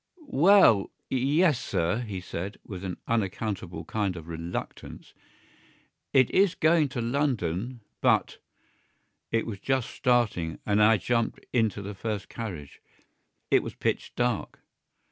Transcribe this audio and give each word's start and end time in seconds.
"Well—yes, 0.25 1.59
sir," 1.59 1.99
he 1.99 2.21
said, 2.21 2.57
with 2.65 2.83
an 2.83 2.97
unaccountable 3.07 3.85
kind 3.85 4.15
of 4.15 4.27
reluctance. 4.27 5.13
"It 6.11 6.31
is 6.31 6.55
going 6.55 6.89
to 6.89 7.01
London; 7.01 7.81
but——" 8.01 8.39
It 9.31 9.45
was 9.45 9.59
just 9.59 9.91
starting, 9.91 10.57
and 10.65 10.81
I 10.81 10.97
jumped 10.97 11.45
into 11.53 11.83
the 11.83 11.93
first 11.93 12.29
carriage; 12.29 12.81
it 13.51 13.61
was 13.61 13.75
pitch 13.75 14.13
dark. 14.15 14.61